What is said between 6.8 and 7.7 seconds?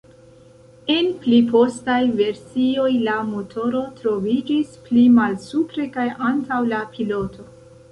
piloto.